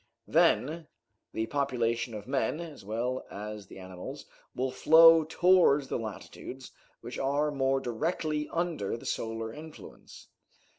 Then 0.25 0.87
the 1.31 1.45
population 1.45 2.15
of 2.15 2.25
men, 2.27 2.59
as 2.59 2.83
well 2.83 3.23
as 3.29 3.67
the 3.67 3.77
animals, 3.77 4.25
will 4.55 4.71
flow 4.71 5.23
towards 5.25 5.89
the 5.89 5.99
latitudes 5.99 6.71
which 7.01 7.19
are 7.19 7.51
more 7.51 7.79
directly 7.79 8.49
under 8.49 8.97
the 8.97 9.05
solar 9.05 9.53
influence. 9.53 10.27